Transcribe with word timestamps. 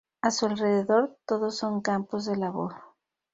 A 0.23 0.31
su 0.31 0.47
alrededor 0.47 1.15
todo 1.27 1.51
son 1.51 1.81
campos 1.81 2.25
de 2.25 2.35
labor. 2.35 2.73